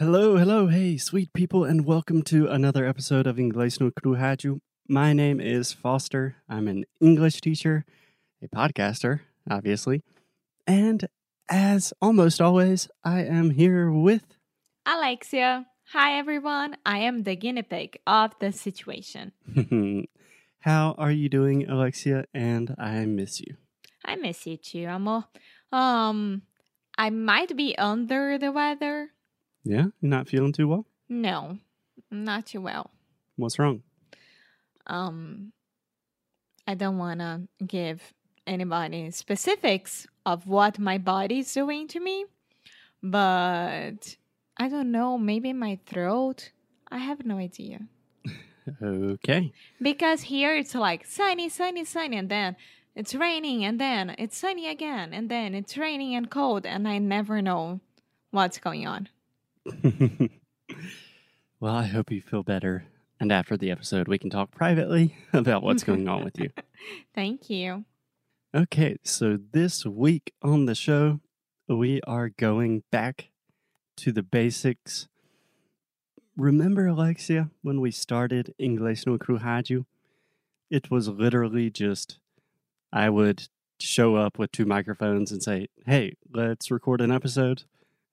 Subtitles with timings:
[0.00, 5.12] Hello, hello, hey, sweet people, and welcome to another episode of Inglês no Cru My
[5.12, 6.36] name is Foster.
[6.48, 7.84] I'm an English teacher,
[8.42, 10.02] a podcaster, obviously,
[10.66, 11.06] and
[11.50, 14.22] as almost always, I am here with
[14.86, 15.66] Alexia.
[15.92, 16.78] Hi, everyone.
[16.86, 19.32] I am the guinea pig of the situation.
[20.60, 22.24] How are you doing, Alexia?
[22.32, 23.56] And I miss you.
[24.02, 25.26] I miss you too, amor.
[25.70, 26.40] Um,
[26.96, 29.10] I might be under the weather.
[29.64, 30.86] Yeah, you're not feeling too well.
[31.08, 31.58] No,
[32.10, 32.90] not too well.
[33.36, 33.82] What's wrong?
[34.86, 35.52] Um,
[36.66, 38.12] I don't want to give
[38.46, 42.24] anybody specifics of what my body's doing to me,
[43.02, 44.16] but
[44.56, 45.18] I don't know.
[45.18, 46.50] Maybe my throat.
[46.90, 47.80] I have no idea.
[48.82, 49.52] okay.
[49.80, 52.56] Because here it's like sunny, sunny, sunny, and then
[52.94, 56.98] it's raining, and then it's sunny again, and then it's raining and cold, and I
[56.98, 57.80] never know
[58.30, 59.08] what's going on.
[61.60, 62.84] well, I hope you feel better.
[63.18, 66.50] And after the episode, we can talk privately about what's going on with you.
[67.14, 67.84] Thank you.
[68.54, 71.20] Okay, so this week on the show,
[71.68, 73.30] we are going back
[73.98, 75.06] to the basics.
[76.36, 79.84] Remember, Alexia, when we started Inglês no Rádio?
[80.70, 82.18] It was literally just
[82.92, 87.64] I would show up with two microphones and say, Hey, let's record an episode.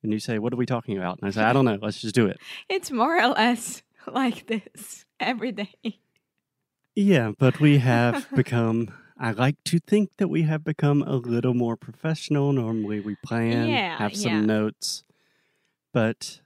[0.07, 1.19] And you say, What are we talking about?
[1.19, 1.77] And I say, I don't know.
[1.81, 2.39] Let's just do it.
[2.69, 5.99] It's more or less like this every day.
[6.95, 11.53] Yeah, but we have become I like to think that we have become a little
[11.53, 12.53] more professional.
[12.53, 14.41] Normally we plan, yeah, have some yeah.
[14.41, 15.03] notes.
[15.91, 16.39] But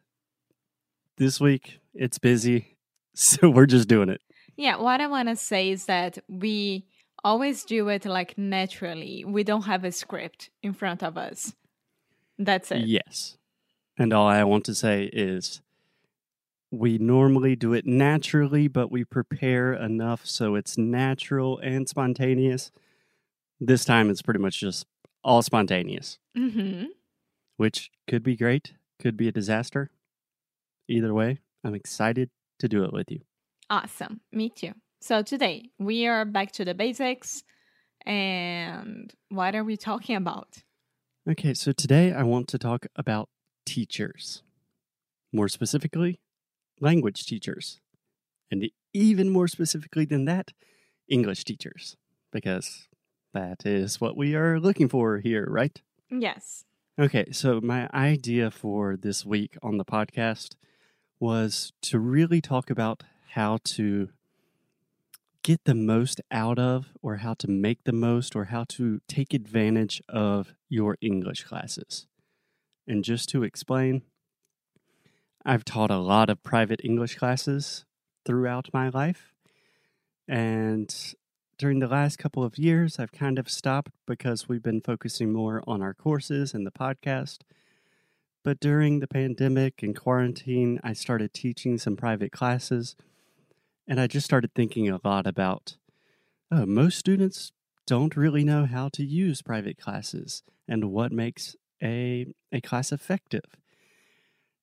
[1.17, 2.77] this week it's busy,
[3.13, 4.21] so we're just doing it.
[4.57, 6.87] Yeah, what I want to say is that we
[7.23, 9.23] always do it like naturally.
[9.23, 11.53] We don't have a script in front of us.
[12.39, 12.87] That's it.
[12.87, 13.37] Yes.
[14.01, 15.61] And all I want to say is
[16.71, 22.71] we normally do it naturally, but we prepare enough so it's natural and spontaneous.
[23.59, 24.87] This time it's pretty much just
[25.23, 26.85] all spontaneous, hmm
[27.57, 29.91] which could be great, could be a disaster.
[30.87, 33.19] Either way, I'm excited to do it with you.
[33.69, 34.21] Awesome.
[34.31, 34.71] Me too.
[34.99, 37.43] So today we are back to the basics.
[38.03, 40.63] And what are we talking about?
[41.29, 43.29] Okay, so today I want to talk about
[43.71, 44.43] teachers.
[45.31, 46.19] More specifically,
[46.81, 47.79] language teachers.
[48.51, 50.51] And even more specifically than that,
[51.07, 51.95] English teachers.
[52.31, 52.87] Because
[53.33, 55.81] that is what we are looking for here, right?
[56.09, 56.65] Yes.
[56.99, 60.55] Okay, so my idea for this week on the podcast
[61.19, 64.09] was to really talk about how to
[65.43, 69.33] get the most out of, or how to make the most, or how to take
[69.33, 72.05] advantage of your English classes.
[72.87, 74.01] And just to explain,
[75.45, 77.85] I've taught a lot of private English classes
[78.25, 79.33] throughout my life.
[80.27, 80.93] And
[81.57, 85.63] during the last couple of years, I've kind of stopped because we've been focusing more
[85.67, 87.39] on our courses and the podcast.
[88.43, 92.95] But during the pandemic and quarantine, I started teaching some private classes.
[93.87, 95.77] And I just started thinking a lot about
[96.51, 97.51] oh, most students
[97.87, 103.45] don't really know how to use private classes and what makes a, a class effective.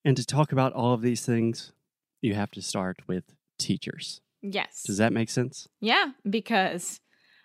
[0.04, 1.72] And to talk about all of these things,
[2.20, 3.24] you have to start with
[3.58, 4.20] teachers.
[4.42, 4.82] Yes.
[4.84, 5.68] Does that make sense?
[5.80, 7.00] Yeah, because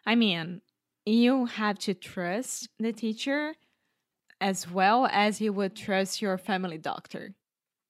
[0.06, 0.62] I mean,
[1.06, 3.56] you have to trust the teacher
[4.40, 7.34] as well as you would trust your family doctor.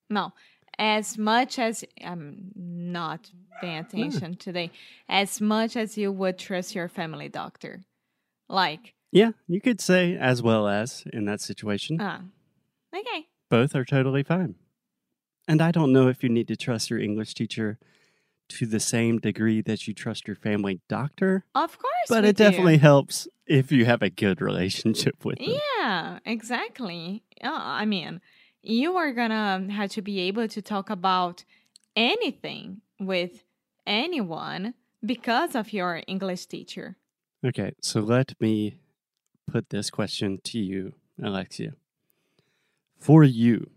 [0.10, 0.34] No,
[0.78, 3.30] as much as I'm not
[3.62, 4.72] paying attention today,
[5.10, 7.82] as much as you would trust your family doctor.
[8.50, 11.98] Like, Yeah, you could say as well as in that situation.
[12.02, 12.22] ah,
[12.96, 13.28] okay.
[13.50, 14.56] Both are totally fine.
[15.48, 17.78] And I don't know if you need to trust your English teacher
[18.50, 22.10] to the same degree that you trust your family doctor, Of course.
[22.10, 22.44] but it do.
[22.46, 25.60] definitely helps if you have a good relationship with them.
[25.78, 27.24] Yeah, exactly.
[27.44, 28.20] Uh, I mean,
[28.62, 31.44] you are gonna have to be able to talk about
[31.96, 33.44] anything with
[33.86, 34.74] anyone
[35.06, 36.96] because of your English teacher.
[37.46, 38.80] Okay, so let me
[39.52, 41.74] put this question to you, Alexia.
[43.00, 43.70] For you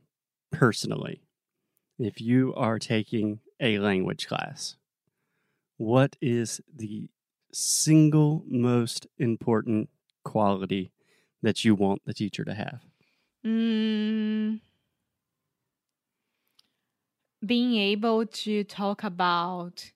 [0.50, 1.22] personally,
[1.98, 4.76] if you are taking a language class,
[5.76, 7.08] what is the
[7.52, 9.88] single most important
[10.24, 10.92] quality
[11.42, 12.80] that you want the teacher to have?
[13.44, 14.60] Mm,
[17.44, 19.90] being able to talk about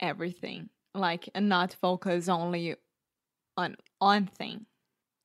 [0.00, 2.76] everything, like and not focus only
[3.56, 4.66] on one thing.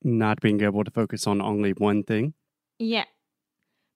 [0.04, 2.34] Not being able to focus on only one thing?
[2.78, 3.04] Yeah.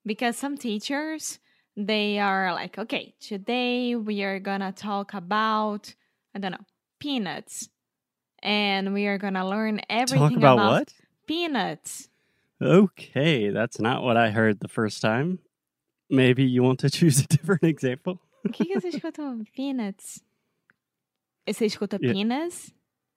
[0.04, 1.40] Because some teachers
[1.76, 5.94] they are like, okay, today we are gonna talk about,
[6.34, 6.64] I don't know,
[7.00, 7.68] peanuts.
[8.42, 10.94] And we are gonna learn everything Talk about, what?
[11.26, 12.08] peanuts.
[12.62, 15.40] Okay, that's not what I heard the first time.
[16.08, 18.20] Maybe you want to choose a different example?
[18.46, 19.44] O que, que você escutou?
[19.54, 20.22] Peanuts.
[21.46, 22.12] Você escuta Yeah.
[22.12, 22.72] peanuts?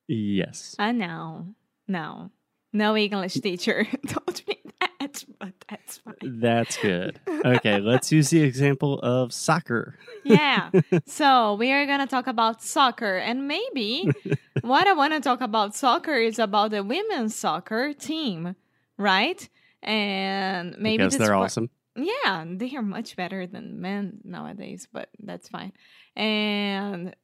[0.07, 0.75] Yes.
[0.80, 1.56] Ah, não.
[1.88, 2.31] No.
[2.71, 6.39] No English teacher told me that, but that's fine.
[6.39, 7.19] That's good.
[7.27, 9.98] Okay, let's use the example of soccer.
[10.24, 10.69] Yeah.
[11.06, 13.18] so we are going to talk about soccer.
[13.18, 14.10] And maybe
[14.62, 18.56] what I want to talk about soccer is about the women's soccer team,
[18.98, 19.50] right?
[19.81, 21.69] And maybe because they're awesome.
[21.95, 25.74] Yeah, they are much better than men nowadays, but that's fine.
[26.15, 27.15] And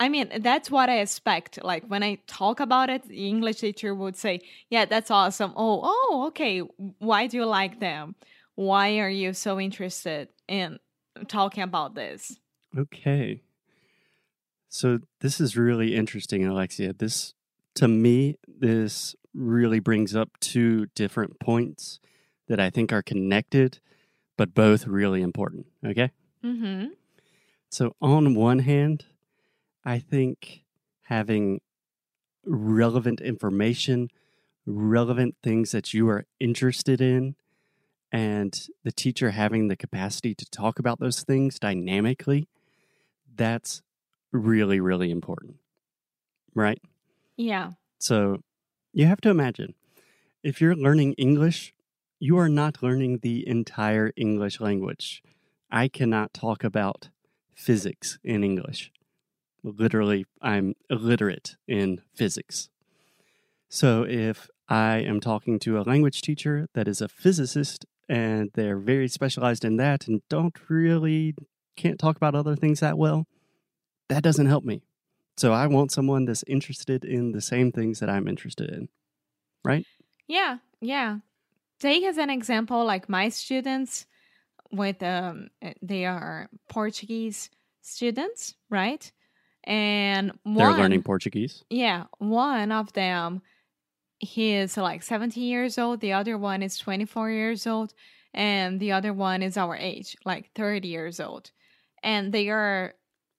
[0.00, 1.62] I mean, that's what I expect.
[1.62, 4.40] Like when I talk about it, the English teacher would say,
[4.70, 6.60] "Yeah, that's awesome." Oh, oh, okay.
[6.98, 8.14] Why do you like them?
[8.54, 10.78] Why are you so interested in
[11.26, 12.38] talking about this?
[12.76, 13.42] Okay.
[14.68, 16.92] So this is really interesting, Alexia.
[16.92, 17.34] This,
[17.74, 22.00] to me, this really brings up two different points
[22.48, 23.78] that I think are connected,
[24.36, 25.66] but both really important.
[25.84, 26.10] Okay.
[26.44, 26.88] Mm-hmm.
[27.70, 29.04] So, on one hand,
[29.88, 30.64] I think
[31.04, 31.62] having
[32.44, 34.10] relevant information,
[34.66, 37.36] relevant things that you are interested in,
[38.12, 42.48] and the teacher having the capacity to talk about those things dynamically,
[43.34, 43.80] that's
[44.30, 45.56] really, really important.
[46.54, 46.82] Right?
[47.38, 47.70] Yeah.
[47.98, 48.42] So,
[48.92, 49.72] you have to imagine
[50.42, 51.72] if you're learning English,
[52.20, 55.22] you are not learning the entire English language.
[55.70, 57.08] I cannot talk about
[57.54, 58.92] physics in English.
[59.76, 62.68] Literally, I'm illiterate in physics.
[63.68, 68.78] So, if I am talking to a language teacher that is a physicist and they're
[68.78, 71.34] very specialized in that and don't really
[71.76, 73.26] can't talk about other things that well,
[74.08, 74.82] that doesn't help me.
[75.36, 78.88] So, I want someone that's interested in the same things that I'm interested in.
[79.64, 79.86] Right?
[80.26, 81.18] Yeah, yeah.
[81.80, 84.06] Take as an example, like my students
[84.70, 87.50] with um, uh, they are Portuguese
[87.82, 89.10] students, right?
[89.64, 91.64] And one, They're learning Portuguese.
[91.68, 93.42] Yeah, one of them,
[94.18, 96.00] he is like 17 years old.
[96.00, 97.92] The other one is 24 years old,
[98.32, 101.50] and the other one is our age, like 30 years old.
[102.02, 102.94] And they are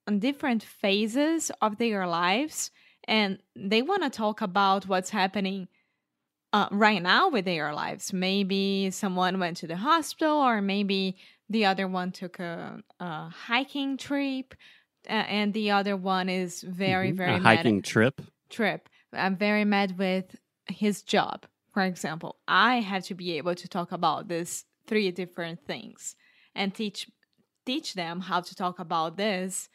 [0.07, 2.71] on different phases of their lives,
[3.07, 5.67] and they want to talk about what's happening
[6.53, 8.11] uh, right now with their lives.
[8.13, 11.17] Maybe someone went to the hospital, or maybe
[11.49, 14.55] the other one took a, a hiking trip,
[15.07, 17.17] uh, and the other one is very, Mhm.
[17.17, 18.21] very a mad- hiking trip.
[18.49, 18.89] trip.
[19.13, 20.35] I'm very mad with
[20.67, 21.45] his job.
[21.73, 26.15] For example, I have to be able to talk about these three different things
[26.55, 27.09] and teach
[27.65, 29.69] teach them how to talk about this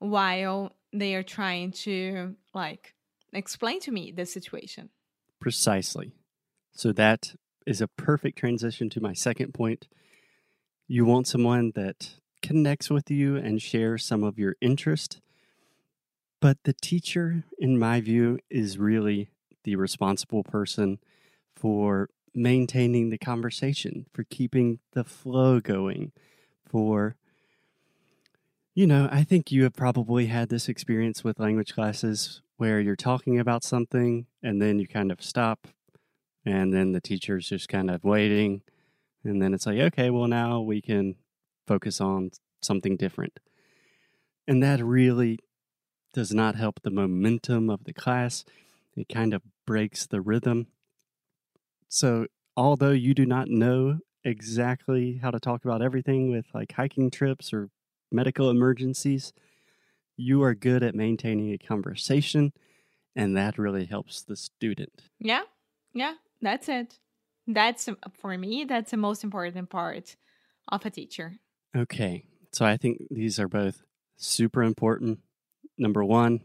[0.00, 2.94] while they are trying to like
[3.32, 4.90] explain to me the situation.
[5.40, 6.12] Precisely.
[6.72, 7.34] So that
[7.66, 9.86] is a perfect transition to my second point.
[10.88, 15.20] You want someone that connects with you and shares some of your interest.
[16.40, 19.30] But the teacher, in my view, is really
[19.64, 20.98] the responsible person
[21.56, 26.12] for maintaining the conversation, for keeping the flow going,
[26.64, 27.16] for
[28.74, 32.94] you know, I think you have probably had this experience with language classes where you're
[32.94, 35.66] talking about something and then you kind of stop
[36.46, 38.62] and then the teacher's just kind of waiting
[39.24, 41.16] and then it's like, okay, well now we can
[41.68, 42.30] focus on
[42.62, 43.38] something different.
[44.46, 45.38] And that really
[46.14, 48.44] does not help the momentum of the class.
[48.96, 50.68] It kind of breaks the rhythm.
[51.88, 57.10] So, although you do not know exactly how to talk about everything with like hiking
[57.10, 57.68] trips or
[58.10, 59.32] medical emergencies,
[60.16, 62.52] you are good at maintaining a conversation,
[63.14, 65.02] and that really helps the student.
[65.20, 65.42] Yeah.
[65.94, 66.98] Yeah, that's it.
[67.46, 70.16] That's uh, for me that's the most important part
[70.68, 71.38] of a teacher.
[71.78, 73.82] Okay, so I think these are both
[74.16, 75.20] super important.
[75.78, 76.40] Number one,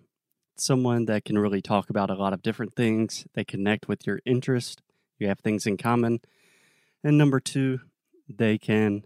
[0.57, 4.19] someone that can really talk about a lot of different things, they connect with your
[4.27, 4.83] interest,
[5.17, 6.19] you have things in common.
[7.03, 7.79] And number two,
[8.29, 9.05] they can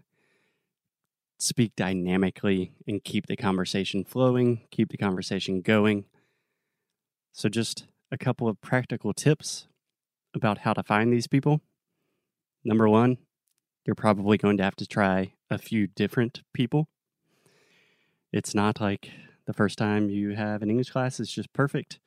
[1.38, 6.04] speak dynamically and keep the conversation flowing, keep the conversation going.
[7.32, 9.66] So, just a couple of practical tips
[10.34, 11.62] about how to find these people.
[12.64, 13.16] Number one,
[13.88, 16.90] you're probably going to have to try a few different people.
[18.32, 19.10] It's not like
[19.46, 21.98] the first time you have an English class is just perfect.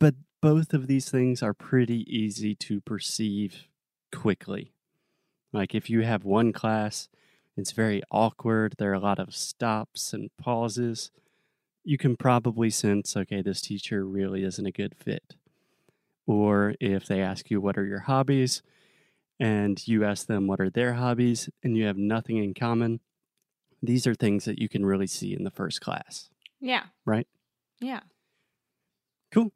[0.00, 3.68] But both of these things are pretty easy to perceive
[4.12, 4.72] quickly.
[5.52, 7.08] Like if you have one class
[7.56, 8.76] It's very awkward.
[8.78, 11.12] There are a lot of stops and pauses.
[11.84, 15.36] You can probably sense, okay, this teacher really isn't a good fit.
[16.26, 18.62] Or if they ask you, what are your hobbies?
[19.40, 21.48] And you ask them, what are their hobbies?
[21.62, 23.00] And you have nothing in common.
[23.82, 26.28] These are things that you can really see in the first class.
[26.60, 26.84] Yeah.
[27.06, 27.26] Right?
[27.80, 28.00] Yeah.
[29.32, 29.52] Cool.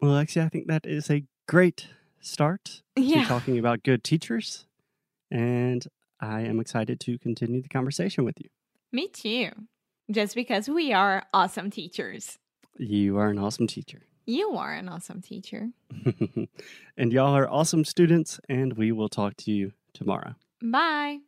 [0.00, 1.88] Well, Alexia, I think that is a great
[2.20, 3.22] start Yeah.
[3.22, 4.66] to talking about good teachers.
[5.30, 5.84] And
[6.20, 8.48] I am excited to continue the conversation with you.
[8.92, 9.50] Me too.
[10.08, 12.38] Just because we are awesome teachers.
[12.78, 14.02] You are an awesome teacher.
[14.26, 15.70] You are an awesome teacher.
[16.96, 20.34] and y'all are awesome students, and we will talk to you tomorrow.
[20.60, 21.20] Bye.